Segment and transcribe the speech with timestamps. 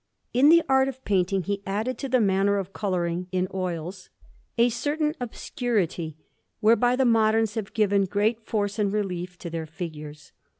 [0.33, 4.09] In the art of painting, he added to the manner of colouring in oils
[4.57, 6.17] a certain obscurity,
[6.59, 10.31] whereby the moderns have given great force and relief to their figures.